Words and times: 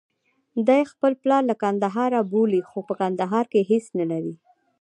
دی 0.67 0.81
خپل 0.91 1.11
پلار 1.21 1.41
له 1.49 1.55
کندهار 1.61 2.11
بولي، 2.31 2.61
خو 2.69 2.79
په 2.87 2.93
کندهار 3.01 3.45
کې 3.51 3.67
هېڅ 3.71 3.85
نلري. 3.99 4.33